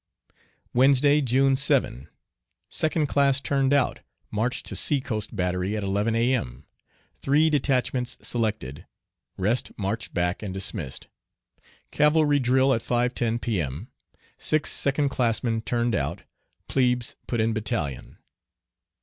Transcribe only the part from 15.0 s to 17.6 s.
classmen turned out. Plebes put in